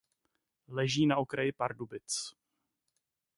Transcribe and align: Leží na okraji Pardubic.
Leží 0.67 1.05
na 1.05 1.17
okraji 1.17 1.51
Pardubic. 1.51 2.33